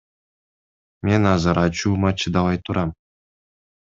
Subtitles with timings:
[1.05, 2.89] Мен азыр ачуума чыдабай турам.